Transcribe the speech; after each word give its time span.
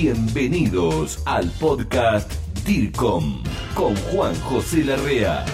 Bienvenidos 0.00 1.20
al 1.24 1.48
podcast 1.52 2.28
DIRCOM 2.66 3.44
con 3.74 3.94
Juan 3.94 4.34
José 4.40 4.82
Larrea. 4.82 5.46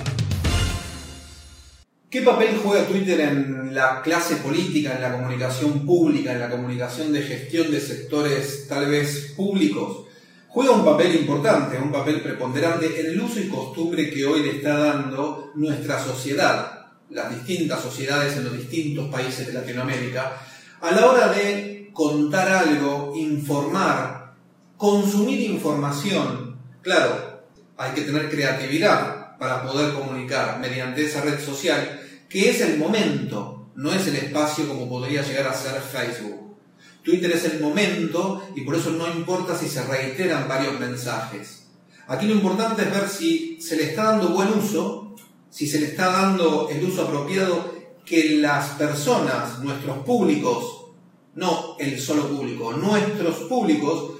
¿Qué 2.08 2.22
papel 2.22 2.58
juega 2.64 2.86
Twitter 2.86 3.20
en 3.20 3.74
la 3.74 4.00
clase 4.00 4.36
política, 4.36 4.94
en 4.94 5.02
la 5.02 5.12
comunicación 5.12 5.84
pública, 5.84 6.32
en 6.32 6.40
la 6.40 6.48
comunicación 6.48 7.12
de 7.12 7.20
gestión 7.20 7.70
de 7.70 7.80
sectores 7.80 8.66
tal 8.66 8.90
vez 8.90 9.34
públicos? 9.36 10.06
Juega 10.48 10.72
un 10.72 10.86
papel 10.86 11.16
importante, 11.16 11.76
un 11.76 11.92
papel 11.92 12.22
preponderante 12.22 12.98
en 12.98 13.08
el 13.08 13.20
uso 13.20 13.40
y 13.40 13.48
costumbre 13.48 14.08
que 14.08 14.24
hoy 14.24 14.40
le 14.40 14.56
está 14.56 14.78
dando 14.78 15.52
nuestra 15.54 16.02
sociedad, 16.02 16.86
las 17.10 17.30
distintas 17.30 17.82
sociedades 17.82 18.38
en 18.38 18.44
los 18.44 18.56
distintos 18.56 19.10
países 19.10 19.46
de 19.46 19.52
Latinoamérica, 19.52 20.32
a 20.80 20.90
la 20.92 21.06
hora 21.06 21.30
de 21.30 21.90
contar 21.92 22.48
algo, 22.48 23.12
informar, 23.14 24.19
consumir 24.80 25.42
información. 25.42 26.56
Claro, 26.80 27.42
hay 27.76 27.92
que 27.92 28.00
tener 28.00 28.30
creatividad 28.30 29.36
para 29.36 29.62
poder 29.62 29.92
comunicar 29.92 30.58
mediante 30.58 31.04
esa 31.04 31.20
red 31.20 31.38
social 31.38 32.00
que 32.30 32.48
es 32.48 32.62
el 32.62 32.78
momento, 32.78 33.68
no 33.74 33.92
es 33.92 34.06
el 34.06 34.16
espacio 34.16 34.66
como 34.66 34.88
podría 34.88 35.20
llegar 35.20 35.48
a 35.48 35.52
ser 35.52 35.78
Facebook. 35.82 36.56
Twitter 37.02 37.30
es 37.30 37.44
el 37.44 37.60
momento 37.60 38.42
y 38.56 38.62
por 38.62 38.74
eso 38.74 38.88
no 38.92 39.06
importa 39.06 39.54
si 39.54 39.68
se 39.68 39.84
reiteran 39.84 40.48
varios 40.48 40.80
mensajes. 40.80 41.66
Aquí 42.06 42.24
lo 42.24 42.32
importante 42.32 42.80
es 42.80 42.90
ver 42.90 43.06
si 43.06 43.60
se 43.60 43.76
le 43.76 43.90
está 43.90 44.04
dando 44.04 44.30
buen 44.30 44.48
uso, 44.48 45.14
si 45.50 45.66
se 45.66 45.78
le 45.78 45.88
está 45.88 46.10
dando 46.10 46.70
el 46.70 46.82
uso 46.82 47.02
apropiado 47.02 47.74
que 48.06 48.38
las 48.38 48.70
personas, 48.70 49.58
nuestros 49.58 49.98
públicos, 49.98 50.86
no 51.34 51.76
el 51.78 52.00
solo 52.00 52.28
público, 52.28 52.72
nuestros 52.72 53.40
públicos, 53.40 54.19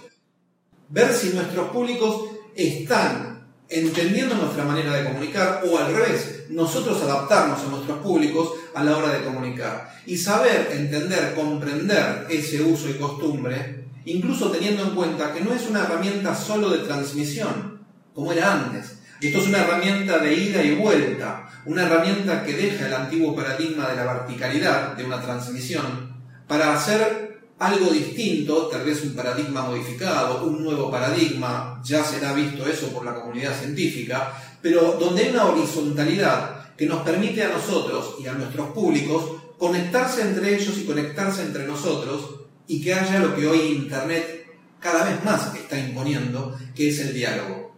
ver 0.90 1.12
si 1.14 1.30
nuestros 1.30 1.70
públicos 1.70 2.30
están 2.54 3.30
entendiendo 3.68 4.34
nuestra 4.34 4.64
manera 4.64 4.92
de 4.92 5.04
comunicar 5.04 5.62
o 5.64 5.78
al 5.78 5.94
revés, 5.94 6.46
nosotros 6.50 7.00
adaptarnos 7.02 7.60
a 7.60 7.68
nuestros 7.68 7.98
públicos 8.00 8.50
a 8.74 8.82
la 8.82 8.96
hora 8.96 9.12
de 9.12 9.24
comunicar 9.24 9.94
y 10.06 10.16
saber, 10.18 10.68
entender, 10.72 11.34
comprender 11.34 12.26
ese 12.28 12.62
uso 12.62 12.90
y 12.90 12.94
costumbre, 12.94 13.84
incluso 14.04 14.50
teniendo 14.50 14.82
en 14.82 14.90
cuenta 14.90 15.32
que 15.32 15.40
no 15.40 15.54
es 15.54 15.68
una 15.68 15.84
herramienta 15.84 16.34
solo 16.34 16.70
de 16.70 16.78
transmisión, 16.78 17.80
como 18.12 18.32
era 18.32 18.52
antes. 18.52 18.98
Esto 19.20 19.38
es 19.38 19.46
una 19.46 19.62
herramienta 19.62 20.18
de 20.18 20.34
ida 20.34 20.62
y 20.64 20.74
vuelta, 20.74 21.48
una 21.66 21.82
herramienta 21.82 22.42
que 22.42 22.54
deja 22.54 22.88
el 22.88 22.94
antiguo 22.94 23.36
paradigma 23.36 23.88
de 23.88 23.96
la 23.96 24.14
verticalidad 24.14 24.96
de 24.96 25.04
una 25.04 25.20
transmisión 25.20 26.10
para 26.48 26.74
hacer 26.74 27.29
algo 27.60 27.90
distinto, 27.90 28.68
tal 28.68 28.84
vez 28.84 29.02
un 29.04 29.14
paradigma 29.14 29.62
modificado, 29.62 30.44
un 30.46 30.64
nuevo 30.64 30.90
paradigma, 30.90 31.80
ya 31.84 32.02
será 32.02 32.32
visto 32.32 32.66
eso 32.66 32.88
por 32.88 33.04
la 33.04 33.14
comunidad 33.14 33.54
científica, 33.58 34.32
pero 34.62 34.96
donde 34.98 35.24
hay 35.24 35.30
una 35.30 35.44
horizontalidad 35.44 36.74
que 36.74 36.86
nos 36.86 37.02
permite 37.02 37.42
a 37.42 37.50
nosotros 37.50 38.16
y 38.18 38.26
a 38.26 38.32
nuestros 38.32 38.70
públicos 38.70 39.22
conectarse 39.58 40.22
entre 40.22 40.54
ellos 40.54 40.78
y 40.78 40.86
conectarse 40.86 41.42
entre 41.42 41.66
nosotros 41.66 42.30
y 42.66 42.80
que 42.80 42.94
haya 42.94 43.18
lo 43.18 43.36
que 43.36 43.46
hoy 43.46 43.72
Internet 43.72 44.46
cada 44.80 45.04
vez 45.04 45.22
más 45.22 45.54
está 45.54 45.78
imponiendo, 45.78 46.56
que 46.74 46.88
es 46.88 46.98
el 47.00 47.12
diálogo. 47.12 47.74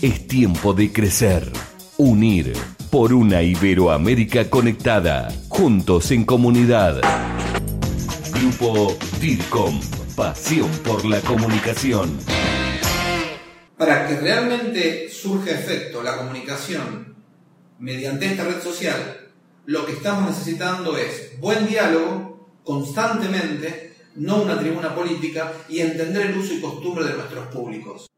Es 0.00 0.28
tiempo 0.28 0.72
de 0.72 0.92
crecer, 0.92 1.50
unir 1.96 2.52
por 2.88 3.12
una 3.12 3.42
Iberoamérica 3.42 4.48
conectada, 4.48 5.32
juntos 5.48 6.12
en 6.12 6.24
comunidad. 6.24 7.00
Grupo 8.44 8.94
DIRCOM, 9.22 9.80
pasión 10.14 10.68
por 10.84 11.06
la 11.06 11.18
comunicación. 11.22 12.14
Para 13.78 14.06
que 14.06 14.16
realmente 14.20 15.08
surja 15.08 15.52
efecto 15.52 16.02
la 16.02 16.18
comunicación 16.18 17.16
mediante 17.78 18.26
esta 18.26 18.44
red 18.44 18.60
social, 18.60 19.30
lo 19.64 19.86
que 19.86 19.92
estamos 19.92 20.28
necesitando 20.28 20.94
es 20.98 21.40
buen 21.40 21.66
diálogo 21.66 22.50
constantemente, 22.64 23.94
no 24.16 24.42
una 24.42 24.58
tribuna 24.58 24.94
política, 24.94 25.50
y 25.70 25.78
entender 25.78 26.26
el 26.26 26.36
uso 26.36 26.52
y 26.52 26.60
costumbre 26.60 27.06
de 27.06 27.14
nuestros 27.14 27.46
públicos. 27.46 28.10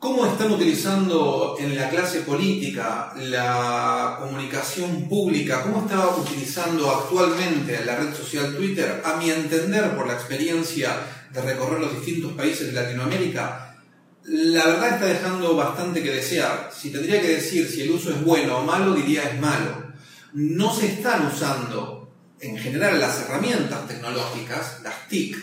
¿Cómo 0.00 0.24
están 0.24 0.50
utilizando 0.50 1.56
en 1.60 1.76
la 1.76 1.90
clase 1.90 2.22
política 2.22 3.12
la 3.18 4.16
comunicación 4.18 5.06
pública? 5.06 5.62
¿Cómo 5.62 5.82
está 5.82 6.08
utilizando 6.16 6.90
actualmente 6.90 7.84
la 7.84 7.96
red 7.96 8.14
social 8.14 8.56
Twitter? 8.56 9.02
A 9.04 9.16
mi 9.16 9.30
entender, 9.30 9.94
por 9.94 10.06
la 10.06 10.14
experiencia 10.14 10.96
de 11.30 11.42
recorrer 11.42 11.80
los 11.80 11.92
distintos 11.92 12.32
países 12.32 12.68
de 12.68 12.80
Latinoamérica, 12.80 13.76
la 14.24 14.64
verdad 14.68 14.94
está 14.94 15.04
dejando 15.04 15.54
bastante 15.54 16.02
que 16.02 16.12
desear. 16.12 16.70
Si 16.74 16.90
tendría 16.90 17.20
que 17.20 17.34
decir 17.34 17.68
si 17.68 17.82
el 17.82 17.90
uso 17.90 18.08
es 18.08 18.24
bueno 18.24 18.56
o 18.56 18.64
malo, 18.64 18.94
diría 18.94 19.24
es 19.24 19.38
malo. 19.38 19.92
No 20.32 20.74
se 20.74 20.86
están 20.86 21.26
usando, 21.26 22.10
en 22.40 22.56
general, 22.56 22.98
las 22.98 23.20
herramientas 23.20 23.86
tecnológicas, 23.86 24.80
las 24.82 25.08
TIC, 25.08 25.36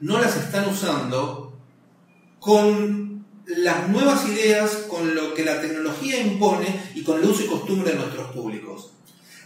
no 0.00 0.20
las 0.20 0.36
están 0.36 0.68
usando 0.68 1.56
con 2.40 3.03
las 3.46 3.88
nuevas 3.88 4.26
ideas 4.26 4.70
con 4.88 5.14
lo 5.14 5.34
que 5.34 5.44
la 5.44 5.60
tecnología 5.60 6.20
impone 6.20 6.90
y 6.94 7.02
con 7.02 7.20
el 7.20 7.28
uso 7.28 7.44
y 7.44 7.46
costumbre 7.46 7.92
de 7.92 7.98
nuestros 7.98 8.32
públicos. 8.32 8.90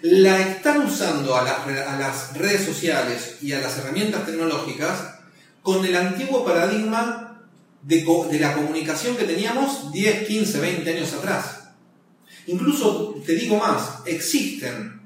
La 0.02 0.40
están 0.40 0.86
usando 0.86 1.36
a 1.36 1.42
las, 1.42 2.36
redes 2.36 2.64
sociales 2.64 3.38
y 3.42 3.52
a 3.52 3.60
las 3.60 3.78
herramientas 3.78 4.24
tecnológicas 4.24 5.14
con 5.62 5.84
el 5.84 5.96
antiguo 5.96 6.44
paradigma 6.44 7.42
de, 7.82 8.04
la 8.38 8.54
comunicación 8.54 9.16
que 9.16 9.24
teníamos 9.24 9.90
10, 9.90 10.28
15, 10.28 10.60
20 10.60 10.96
años 10.96 11.12
atrás. 11.14 11.44
Incluso, 12.46 13.16
te 13.26 13.34
digo 13.34 13.56
más, 13.56 14.06
existen 14.06 15.00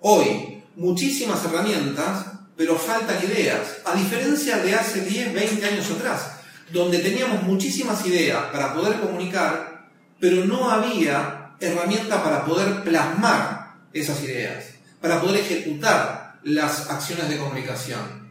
hoy 0.00 0.62
muchísimas 0.76 1.42
herramientas, 1.46 2.26
pero 2.56 2.76
faltan 2.76 3.24
ideas, 3.24 3.78
a 3.86 3.94
diferencia 3.94 4.58
de 4.58 4.74
hace 4.74 5.00
10, 5.00 5.32
20 5.32 5.66
años 5.66 5.90
atrás 5.90 6.33
donde 6.72 6.98
teníamos 6.98 7.42
muchísimas 7.42 8.04
ideas 8.06 8.44
para 8.52 8.74
poder 8.74 9.00
comunicar, 9.00 9.88
pero 10.18 10.44
no 10.44 10.70
había 10.70 11.54
herramienta 11.60 12.22
para 12.22 12.44
poder 12.44 12.82
plasmar 12.82 13.74
esas 13.92 14.22
ideas, 14.22 14.64
para 15.00 15.20
poder 15.20 15.40
ejecutar 15.40 16.38
las 16.42 16.90
acciones 16.90 17.28
de 17.28 17.38
comunicación. 17.38 18.24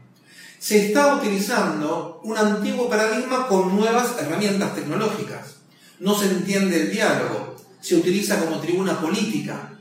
Se 0.60 0.88
está 0.88 1.16
utilizando 1.16 2.22
un 2.24 2.38
antiguo 2.38 2.90
paradigma 2.90 3.48
con 3.48 3.76
nuevas 3.76 4.16
herramientas 4.20 4.76
tecnológicas. 4.76 5.58
No 6.00 6.18
se 6.18 6.26
entiende 6.28 6.84
el 6.84 6.92
diálogo, 6.92 7.56
se 7.82 7.96
utiliza 7.96 8.40
como 8.40 8.60
tribuna 8.60 9.00
política, 9.00 9.72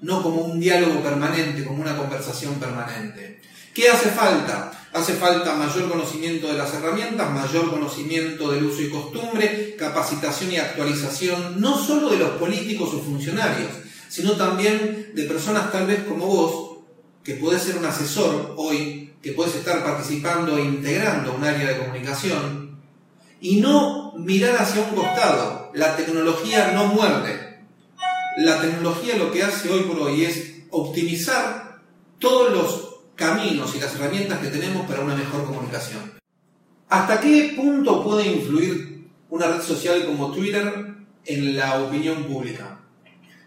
no 0.00 0.22
como 0.22 0.42
un 0.42 0.58
diálogo 0.58 1.02
permanente, 1.02 1.64
como 1.64 1.82
una 1.82 1.96
conversación 1.96 2.54
permanente. 2.54 3.40
¿Qué 3.74 3.90
hace 3.90 4.08
falta? 4.08 4.72
Hace 4.92 5.14
falta 5.14 5.54
mayor 5.54 5.88
conocimiento 5.88 6.48
de 6.48 6.54
las 6.54 6.74
herramientas, 6.74 7.30
mayor 7.30 7.70
conocimiento 7.70 8.50
del 8.50 8.64
uso 8.64 8.82
y 8.82 8.90
costumbre, 8.90 9.76
capacitación 9.78 10.50
y 10.50 10.56
actualización, 10.56 11.60
no 11.60 11.78
solo 11.78 12.10
de 12.10 12.18
los 12.18 12.30
políticos 12.30 12.90
o 12.94 12.98
funcionarios, 12.98 13.70
sino 14.08 14.32
también 14.32 15.12
de 15.14 15.24
personas 15.24 15.70
tal 15.70 15.86
vez 15.86 16.02
como 16.02 16.26
vos, 16.26 16.78
que 17.22 17.34
podés 17.34 17.62
ser 17.62 17.76
un 17.76 17.84
asesor 17.84 18.54
hoy, 18.56 19.12
que 19.22 19.32
podés 19.32 19.54
estar 19.54 19.84
participando 19.84 20.58
e 20.58 20.62
integrando 20.62 21.34
un 21.34 21.44
área 21.44 21.68
de 21.68 21.78
comunicación, 21.78 22.76
y 23.40 23.60
no 23.60 24.12
mirar 24.16 24.56
hacia 24.56 24.82
un 24.82 24.96
costado. 24.96 25.70
La 25.72 25.96
tecnología 25.96 26.72
no 26.72 26.86
muerde. 26.86 27.60
La 28.38 28.60
tecnología 28.60 29.16
lo 29.16 29.30
que 29.30 29.44
hace 29.44 29.70
hoy 29.70 29.82
por 29.82 30.00
hoy 30.00 30.24
es 30.24 30.50
optimizar 30.70 31.80
todos 32.18 32.52
los 32.52 32.89
caminos 33.20 33.76
y 33.76 33.80
las 33.80 33.94
herramientas 33.94 34.38
que 34.38 34.48
tenemos 34.48 34.86
para 34.86 35.02
una 35.02 35.14
mejor 35.14 35.44
comunicación. 35.44 36.00
¿Hasta 36.88 37.20
qué 37.20 37.52
punto 37.54 38.02
puede 38.02 38.26
influir 38.32 39.08
una 39.28 39.46
red 39.46 39.62
social 39.62 40.06
como 40.06 40.32
Twitter 40.32 40.96
en 41.26 41.56
la 41.56 41.82
opinión 41.82 42.24
pública? 42.24 42.80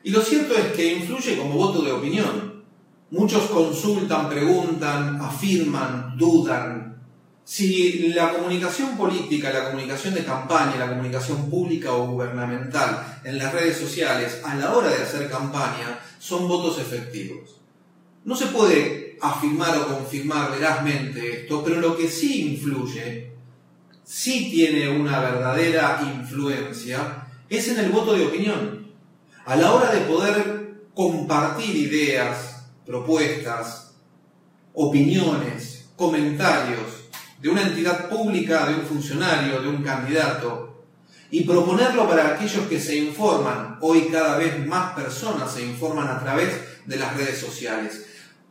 Y 0.03 0.11
lo 0.11 0.21
cierto 0.21 0.53
es 0.53 0.67
que 0.73 0.93
influye 0.93 1.37
como 1.37 1.55
voto 1.55 1.81
de 1.81 1.91
opinión. 1.91 2.63
Muchos 3.09 3.45
consultan, 3.49 4.29
preguntan, 4.29 5.19
afirman, 5.19 6.17
dudan. 6.17 7.01
Si 7.43 8.13
la 8.13 8.31
comunicación 8.31 8.95
política, 8.95 9.51
la 9.51 9.71
comunicación 9.71 10.13
de 10.13 10.23
campaña, 10.23 10.77
la 10.77 10.89
comunicación 10.89 11.49
pública 11.49 11.91
o 11.93 12.07
gubernamental 12.07 13.21
en 13.23 13.37
las 13.39 13.51
redes 13.51 13.77
sociales 13.77 14.39
a 14.45 14.55
la 14.55 14.73
hora 14.75 14.89
de 14.89 15.03
hacer 15.03 15.29
campaña 15.29 15.99
son 16.19 16.47
votos 16.47 16.79
efectivos. 16.79 17.59
No 18.23 18.35
se 18.35 18.45
puede 18.47 19.02
afirmar 19.23 19.77
o 19.77 19.87
confirmar 19.87 20.51
verazmente 20.51 21.43
esto, 21.43 21.63
pero 21.63 21.79
lo 21.79 21.95
que 21.95 22.09
sí 22.09 22.53
influye, 22.53 23.31
sí 24.03 24.51
tiene 24.51 24.89
una 24.89 25.21
verdadera 25.21 26.01
influencia, 26.13 27.25
es 27.49 27.69
en 27.69 27.79
el 27.79 27.89
voto 27.89 28.13
de 28.13 28.25
opinión. 28.25 28.91
A 29.45 29.55
la 29.55 29.71
hora 29.71 29.91
de 29.91 30.01
poder 30.01 30.87
compartir 30.93 31.73
ideas, 31.73 32.65
propuestas, 32.85 33.93
opiniones, 34.73 35.85
comentarios 35.95 37.05
de 37.39 37.47
una 37.47 37.61
entidad 37.61 38.09
pública, 38.09 38.65
de 38.67 38.75
un 38.75 38.81
funcionario, 38.81 39.61
de 39.61 39.69
un 39.69 39.83
candidato, 39.83 40.83
y 41.31 41.45
proponerlo 41.45 42.09
para 42.09 42.27
aquellos 42.27 42.67
que 42.67 42.79
se 42.79 42.97
informan. 42.97 43.77
Hoy 43.79 44.09
cada 44.11 44.37
vez 44.37 44.65
más 44.67 44.93
personas 44.93 45.53
se 45.53 45.65
informan 45.65 46.09
a 46.09 46.19
través 46.19 46.49
de 46.85 46.97
las 46.97 47.15
redes 47.15 47.39
sociales. 47.39 48.05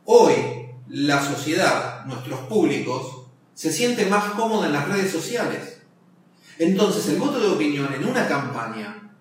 Hoy 0.05 0.62
la 0.93 1.25
sociedad, 1.25 2.05
nuestros 2.05 2.41
públicos, 2.41 3.25
se 3.55 3.73
siente 3.73 4.05
más 4.05 4.25
cómoda 4.33 4.67
en 4.67 4.73
las 4.73 4.87
redes 4.87 5.11
sociales. 5.11 5.79
Entonces 6.59 7.07
el 7.07 7.17
voto 7.17 7.39
de 7.39 7.47
opinión 7.47 7.91
en 7.95 8.05
una 8.05 8.27
campaña, 8.27 9.11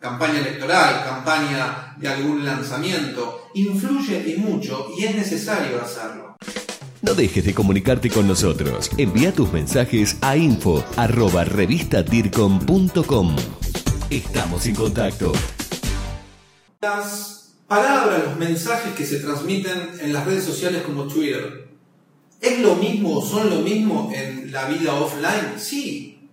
campaña 0.00 0.40
electoral, 0.40 1.04
campaña 1.04 1.94
de 1.98 2.08
algún 2.08 2.44
lanzamiento, 2.44 3.48
influye 3.54 4.34
y 4.34 4.40
mucho 4.40 4.88
y 4.98 5.04
es 5.04 5.14
necesario 5.14 5.80
hacerlo. 5.80 6.36
No 7.00 7.14
dejes 7.14 7.44
de 7.44 7.54
comunicarte 7.54 8.10
con 8.10 8.26
nosotros. 8.26 8.90
Envía 8.98 9.32
tus 9.32 9.52
mensajes 9.52 10.16
a 10.20 10.36
info 10.36 10.84
arroba 10.96 11.44
revistadircom.com. 11.44 13.36
Estamos 14.10 14.66
en 14.66 14.74
contacto. 14.74 15.32
Las 16.80 17.41
palabras, 17.72 18.22
los 18.26 18.36
mensajes 18.36 18.92
que 18.92 19.06
se 19.06 19.20
transmiten 19.20 19.92
en 19.98 20.12
las 20.12 20.26
redes 20.26 20.44
sociales 20.44 20.82
como 20.82 21.04
Twitter, 21.04 21.68
¿es 22.38 22.58
lo 22.58 22.74
mismo 22.74 23.16
o 23.16 23.24
son 23.24 23.48
lo 23.48 23.60
mismo 23.60 24.12
en 24.14 24.52
la 24.52 24.66
vida 24.66 24.92
offline? 24.92 25.58
Sí. 25.58 26.28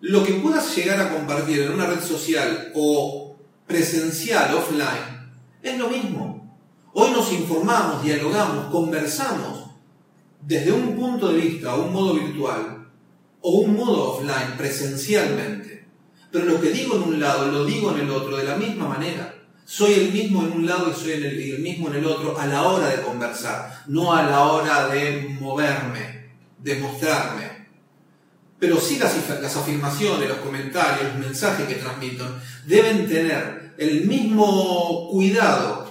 Lo 0.00 0.24
que 0.24 0.32
puedas 0.32 0.74
llegar 0.74 0.98
a 0.98 1.12
compartir 1.12 1.60
en 1.60 1.72
una 1.72 1.84
red 1.84 2.00
social 2.00 2.72
o 2.74 3.36
presencial 3.66 4.54
offline 4.54 5.30
es 5.62 5.76
lo 5.76 5.90
mismo. 5.90 6.58
Hoy 6.94 7.10
nos 7.10 7.30
informamos, 7.34 8.02
dialogamos, 8.02 8.72
conversamos 8.72 9.72
desde 10.40 10.72
un 10.72 10.96
punto 10.96 11.28
de 11.28 11.38
vista, 11.38 11.74
un 11.74 11.92
modo 11.92 12.14
virtual 12.14 12.88
o 13.42 13.50
un 13.58 13.76
modo 13.76 14.14
offline, 14.14 14.56
presencialmente. 14.56 15.84
Pero 16.32 16.46
lo 16.46 16.58
que 16.62 16.70
digo 16.70 16.96
en 16.96 17.02
un 17.02 17.20
lado 17.20 17.52
lo 17.52 17.66
digo 17.66 17.92
en 17.92 18.00
el 18.00 18.10
otro 18.10 18.38
de 18.38 18.44
la 18.44 18.56
misma 18.56 18.88
manera. 18.88 19.34
Soy 19.70 19.92
el 19.92 20.12
mismo 20.12 20.42
en 20.42 20.52
un 20.52 20.66
lado 20.66 20.90
y 20.90 21.00
soy 21.00 21.12
el, 21.12 21.60
mismo 21.60 21.86
en 21.88 21.94
el 21.94 22.06
otro 22.06 22.36
a 22.36 22.44
la 22.44 22.64
hora 22.64 22.88
de 22.88 23.02
conversar, 23.02 23.84
no 23.86 24.12
a 24.12 24.24
la 24.24 24.46
hora 24.46 24.88
de 24.88 25.36
moverme, 25.40 26.32
de 26.58 26.74
mostrarme. 26.80 27.68
Pero 28.58 28.80
sí 28.80 28.98
las, 28.98 29.14
las 29.40 29.56
afirmaciones, 29.56 30.28
los 30.28 30.38
comentarios, 30.38 31.14
los 31.14 31.24
mensajes 31.24 31.68
que 31.68 31.76
transmito 31.76 32.26
deben 32.66 33.08
tener 33.08 33.74
el 33.78 34.06
mismo 34.06 35.08
cuidado 35.12 35.88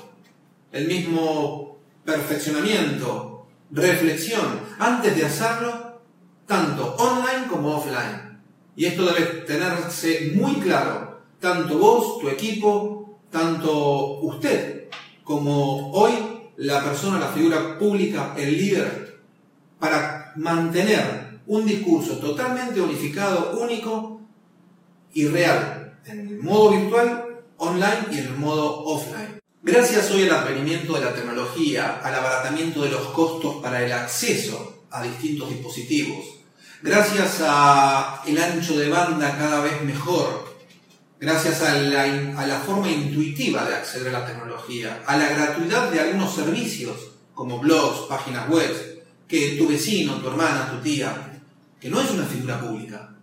el 0.73 0.87
mismo 0.87 1.79
perfeccionamiento, 2.03 3.47
reflexión, 3.71 4.59
antes 4.77 5.15
de 5.15 5.25
hacerlo, 5.25 6.01
tanto 6.45 6.95
online 6.95 7.47
como 7.49 7.77
offline. 7.77 8.41
Y 8.75 8.85
esto 8.87 9.05
debe 9.05 9.25
tenerse 9.45 10.33
muy 10.35 10.55
claro, 10.55 11.21
tanto 11.39 11.77
vos, 11.77 12.19
tu 12.19 12.27
equipo, 12.27 12.98
tanto 13.31 14.19
usted, 14.21 14.89
como 15.23 15.91
hoy 15.91 16.11
la 16.57 16.83
persona, 16.83 17.19
la 17.19 17.27
figura 17.27 17.77
pública, 17.77 18.33
el 18.37 18.57
líder, 18.57 19.19
para 19.79 20.33
mantener 20.35 21.39
un 21.47 21.65
discurso 21.65 22.17
totalmente 22.17 22.81
unificado, 22.81 23.57
único 23.59 24.21
y 25.13 25.27
real, 25.27 25.99
en 26.05 26.19
el 26.19 26.39
modo 26.39 26.71
virtual, 26.71 27.41
online 27.57 28.05
y 28.11 28.17
en 28.19 28.27
el 28.27 28.35
modo 28.35 28.83
offline. 28.83 29.39
Gracias 29.61 30.11
hoy 30.11 30.23
al 30.23 30.35
advenimiento 30.35 30.93
de 30.93 31.05
la 31.05 31.13
tecnología, 31.13 31.99
al 32.03 32.15
abaratamiento 32.15 32.81
de 32.81 32.91
los 32.91 33.07
costos 33.07 33.55
para 33.61 33.83
el 33.83 33.91
acceso 33.91 34.85
a 34.91 35.03
distintos 35.03 35.49
dispositivos, 35.49 36.25
gracias 36.81 37.41
a 37.41 38.23
el 38.25 38.37
ancho 38.41 38.77
de 38.77 38.89
banda 38.89 39.37
cada 39.37 39.61
vez 39.61 39.81
mejor, 39.83 40.48
gracias 41.19 41.61
a 41.61 41.77
la, 41.77 42.03
a 42.37 42.47
la 42.47 42.59
forma 42.59 42.89
intuitiva 42.89 43.65
de 43.65 43.75
acceder 43.75 44.15
a 44.15 44.19
la 44.19 44.25
tecnología, 44.25 45.03
a 45.05 45.17
la 45.17 45.29
gratuidad 45.29 45.91
de 45.91 45.99
algunos 45.99 46.33
servicios 46.33 46.95
como 47.33 47.59
blogs, 47.59 48.07
páginas 48.07 48.49
web, 48.49 49.05
que 49.27 49.55
tu 49.57 49.67
vecino, 49.67 50.15
tu 50.15 50.27
hermana, 50.27 50.71
tu 50.71 50.77
tía, 50.81 51.41
que 51.79 51.89
no 51.89 52.01
es 52.01 52.11
una 52.11 52.25
figura 52.25 52.59
pública, 52.59 53.15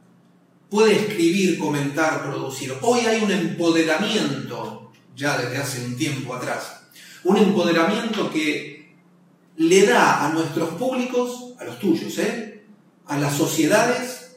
puede 0.71 0.97
escribir, 0.97 1.59
comentar, 1.59 2.23
producir. 2.23 2.75
Hoy 2.81 3.01
hay 3.01 3.23
un 3.23 3.31
empoderamiento 3.31 4.93
ya 5.15 5.37
desde 5.39 5.59
hace 5.59 5.85
un 5.85 5.97
tiempo 5.97 6.35
atrás. 6.35 6.83
Un 7.25 7.39
empoderamiento 7.39 8.31
que 8.31 8.95
le 9.57 9.87
da 9.87 10.27
a 10.27 10.33
nuestros 10.33 10.71
públicos, 10.75 11.55
a 11.59 11.65
los 11.65 11.79
tuyos, 11.79 12.19
¿eh? 12.19 12.65
a 13.07 13.19
las 13.19 13.37
sociedades, 13.37 14.37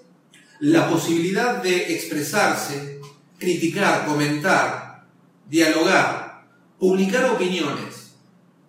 la 0.60 0.90
posibilidad 0.90 1.62
de 1.62 1.94
expresarse, 1.94 2.99
criticar, 3.40 4.06
comentar, 4.06 5.08
dialogar, 5.50 6.46
publicar 6.78 7.26
opiniones, 7.32 8.14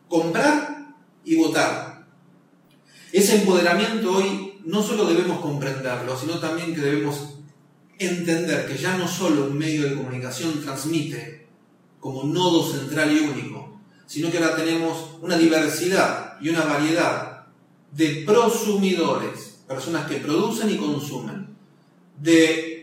comprar 0.08 0.94
y 1.24 1.36
votar. 1.36 2.06
Ese 3.12 3.36
empoderamiento 3.36 4.12
hoy 4.12 4.60
no 4.64 4.82
solo 4.82 5.04
debemos 5.04 5.40
comprenderlo, 5.40 6.16
sino 6.16 6.38
también 6.38 6.74
que 6.74 6.80
debemos 6.80 7.34
entender 7.98 8.66
que 8.66 8.78
ya 8.78 8.96
no 8.96 9.06
solo 9.06 9.46
un 9.46 9.58
medio 9.58 9.88
de 9.88 9.96
comunicación 9.96 10.62
transmite 10.62 11.48
como 11.98 12.24
nodo 12.24 12.66
central 12.66 13.12
y 13.12 13.20
único, 13.20 13.78
sino 14.06 14.30
que 14.30 14.38
ahora 14.38 14.56
tenemos 14.56 15.16
una 15.20 15.36
diversidad 15.36 16.38
y 16.40 16.48
una 16.48 16.64
variedad 16.64 17.46
de 17.92 18.22
prosumidores, 18.26 19.60
personas 19.68 20.08
que 20.08 20.16
producen 20.16 20.70
y 20.70 20.76
consumen, 20.76 21.56
de 22.18 22.79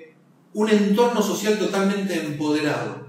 un 0.54 0.70
entorno 0.70 1.22
social 1.22 1.58
totalmente 1.58 2.20
empoderado, 2.20 3.08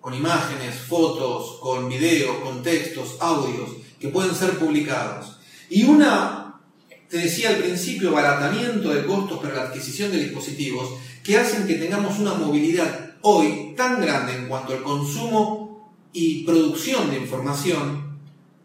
con 0.00 0.14
imágenes, 0.14 0.74
fotos, 0.76 1.58
con 1.60 1.88
videos, 1.88 2.36
con 2.38 2.62
textos, 2.62 3.16
audios, 3.20 3.70
que 3.98 4.08
pueden 4.08 4.34
ser 4.34 4.58
publicados. 4.58 5.38
Y 5.68 5.84
una, 5.84 6.60
te 7.08 7.18
decía 7.18 7.50
al 7.50 7.56
principio, 7.56 8.12
baratamiento 8.12 8.88
de 8.88 9.04
costos 9.04 9.38
para 9.38 9.54
la 9.54 9.62
adquisición 9.64 10.10
de 10.10 10.24
dispositivos 10.24 10.88
que 11.22 11.38
hacen 11.38 11.66
que 11.66 11.74
tengamos 11.74 12.18
una 12.18 12.34
movilidad 12.34 13.16
hoy 13.22 13.74
tan 13.76 14.00
grande 14.00 14.34
en 14.34 14.48
cuanto 14.48 14.72
al 14.72 14.82
consumo 14.82 15.94
y 16.12 16.44
producción 16.44 17.10
de 17.10 17.18
información, 17.18 18.18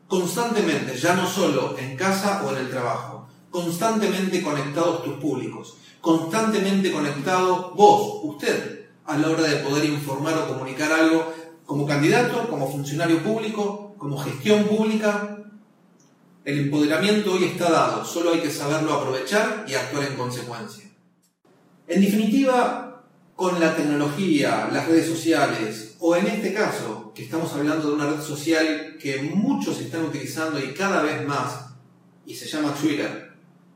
constantemente, 0.08 0.98
ya 0.98 1.16
no 1.16 1.30
solo 1.30 1.78
en 1.78 1.96
casa 1.96 2.44
o 2.46 2.52
en 2.52 2.58
el 2.58 2.70
trabajo, 2.70 3.28
constantemente 3.50 4.42
conectados 4.42 5.04
tus 5.04 5.16
públicos, 5.16 5.78
constantemente 6.06 6.92
conectado 6.92 7.74
vos, 7.76 8.20
usted, 8.22 8.90
a 9.06 9.18
la 9.18 9.28
hora 9.28 9.42
de 9.42 9.56
poder 9.56 9.86
informar 9.86 10.38
o 10.38 10.48
comunicar 10.48 10.92
algo 10.92 11.34
como 11.66 11.88
candidato, 11.88 12.48
como 12.48 12.72
funcionario 12.72 13.24
público, 13.24 13.96
como 13.98 14.16
gestión 14.20 14.66
pública. 14.66 15.40
El 16.44 16.60
empoderamiento 16.60 17.34
hoy 17.34 17.46
está 17.46 17.72
dado, 17.72 18.06
solo 18.06 18.34
hay 18.34 18.40
que 18.40 18.52
saberlo 18.52 18.94
aprovechar 18.94 19.66
y 19.68 19.74
actuar 19.74 20.06
en 20.06 20.16
consecuencia. 20.16 20.86
En 21.88 22.02
definitiva, 22.02 23.04
con 23.36 23.60
la 23.60 23.76
tecnología, 23.76 24.70
las 24.72 24.88
redes 24.88 25.08
sociales, 25.08 25.96
o 26.00 26.16
en 26.16 26.28
este 26.28 26.54
caso, 26.54 27.14
que 27.16 27.24
estamos 27.24 27.52
hablando 27.54 27.88
de 27.88 27.96
una 27.96 28.12
red 28.12 28.22
social 28.22 28.96
que 29.02 29.24
muchos 29.24 29.82
están 29.82 30.04
utilizando 30.04 30.60
y 30.60 30.72
cada 30.76 31.02
vez 31.02 31.26
más, 31.26 31.66
y 32.28 32.36
se 32.36 32.46
llama 32.46 32.76
Twitter, 32.80 33.35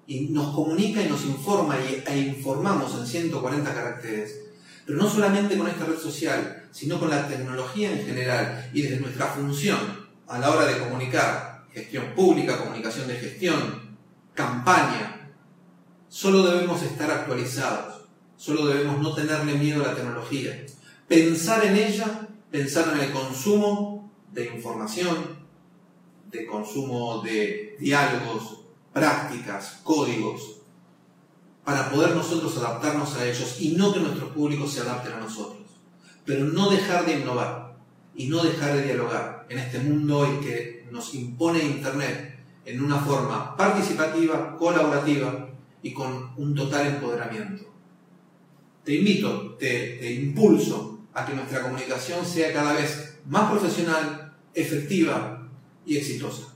y 0.10 0.28
nos 0.30 0.54
comunica 0.54 1.02
y 1.02 1.08
nos 1.08 1.24
informa 1.24 1.78
e 1.78 2.20
informamos 2.20 2.94
en 3.00 3.08
140 3.08 3.74
caracteres. 3.74 4.42
Pero 4.86 4.98
no 4.98 5.10
solamente 5.10 5.58
con 5.58 5.68
esta 5.68 5.86
red 5.86 5.98
social, 5.98 6.68
sino 6.72 7.00
con 7.00 7.10
la 7.10 7.28
tecnología 7.28 7.92
en 7.92 8.06
general 8.06 8.70
y 8.74 8.82
desde 8.82 9.00
nuestra 9.00 9.28
función 9.28 9.78
a 10.28 10.40
la 10.40 10.50
hora 10.50 10.66
de 10.66 10.80
comunicar, 10.80 11.66
gestión 11.72 12.06
pública, 12.16 12.58
comunicación 12.58 13.08
de 13.08 13.16
gestión, 13.16 13.98
campaña, 14.34 15.32
solo 16.10 16.44
debemos 16.44 16.82
estar 16.82 17.10
actualizados 17.12 18.00
Solo 18.40 18.68
debemos 18.68 19.02
no 19.02 19.14
tenerle 19.14 19.56
miedo 19.56 19.84
a 19.84 19.90
la 19.90 19.96
tecnología. 19.96 20.66
Pensar 21.10 21.66
en 21.66 21.76
ella, 21.76 22.30
pensar 22.50 22.96
en 22.96 23.02
el 23.02 23.12
consumo 23.12 24.14
de 24.32 24.46
información, 24.46 25.46
de 26.32 26.46
consumo 26.46 27.22
de 27.22 27.76
diálogos, 27.82 28.59
prácticas, 28.94 29.80
códigos, 29.84 30.58
para 31.64 31.92
poder 31.92 32.16
nosotros 32.16 32.58
adaptarnos 32.58 33.16
a 33.16 33.26
ellos 33.28 33.58
y 33.60 33.72
no 33.72 33.94
que 33.94 34.00
nuestros 34.00 34.32
públicos 34.32 34.72
se 34.72 34.82
adapten 34.82 35.14
a 35.14 35.20
nosotros. 35.20 35.68
Pero 36.26 36.46
no 36.46 36.70
dejar 36.70 37.06
de 37.06 37.20
innovar 37.20 37.78
y 38.16 38.28
no 38.28 38.44
dejar 38.44 38.76
de 38.76 38.84
dialogar 38.84 39.46
en 39.50 39.60
este 39.60 39.80
mundo 39.80 40.20
hoy 40.20 40.40
que 40.42 40.88
nos 40.92 41.14
impone 41.14 41.64
Internet 41.64 42.40
en 42.66 42.84
una 42.84 43.00
forma 43.00 43.56
participativa, 43.56 44.58
colaborativa 44.58 45.50
y 45.82 45.94
con 45.94 46.34
un 46.38 46.56
total 46.56 46.88
empoderamiento 46.88 47.70
te 48.90 48.96
invito, 48.96 49.56
te, 49.60 50.14
impulso 50.14 51.00
a 51.14 51.24
que 51.24 51.36
nuestra 51.36 51.62
comunicación 51.62 52.26
sea 52.26 52.52
cada 52.52 52.74
vez 52.74 53.20
más 53.28 53.52
profesional, 53.52 54.34
efectiva 54.56 55.48
y 55.86 55.98
exitosa. 55.98 56.56